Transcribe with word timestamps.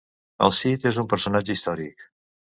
El 0.45 0.53
Cid 0.59 0.87
és 0.93 0.97
un 1.03 1.11
personatge 1.13 1.57
històric. 1.59 2.09